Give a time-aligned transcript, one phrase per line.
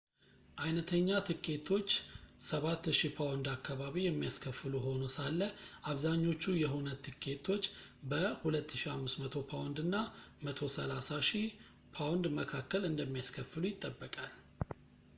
[0.63, 1.89] አይነተኛ ትኬቶች
[2.45, 5.39] ¥7,000 አካባቢ የሚያስከፍሉ ሆኖ ሳለ
[5.91, 7.67] አብዛኞቹ የሁነት ትኬቶች
[8.13, 9.95] በ¥2,500 እና
[10.49, 14.33] ¥130,000 መካከል እንደሚያስከፍሉ ይጠበቃል